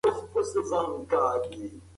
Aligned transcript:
ښځه 0.07 0.11
د 0.11 0.11
کور 0.31 0.45
دروازه 0.53 0.91
وتړله. 0.93 1.69